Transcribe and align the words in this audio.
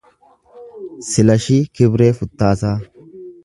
Silashii 1.09 1.69
Kibree 1.77 2.17
Futtaasaa 2.21 2.77